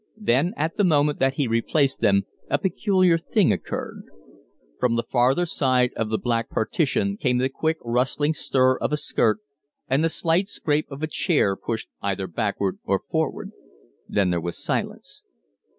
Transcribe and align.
Then, 0.17 0.55
at 0.57 0.77
the 0.77 0.83
moment 0.83 1.19
that 1.19 1.35
he 1.35 1.47
replaced 1.47 2.01
them, 2.01 2.25
a 2.49 2.57
peculiar 2.57 3.19
thing 3.19 3.51
occurred. 3.51 4.01
From 4.79 4.95
the 4.95 5.03
farther 5.03 5.45
side 5.45 5.91
of 5.95 6.09
the 6.09 6.17
dark 6.17 6.49
partition 6.49 7.17
came 7.17 7.37
the 7.37 7.49
quick, 7.49 7.77
rustling 7.83 8.33
stir 8.33 8.77
of 8.79 8.91
a 8.91 8.97
skirt, 8.97 9.41
and 9.87 10.03
the 10.03 10.09
slight 10.09 10.47
scrape 10.47 10.89
of 10.89 11.03
a 11.03 11.07
chair 11.07 11.55
pushed 11.55 11.87
either 12.01 12.25
backward 12.25 12.79
or 12.83 13.03
forward. 13.11 13.51
Then 14.09 14.31
there 14.31 14.41
was 14.41 14.57
silence. 14.57 15.23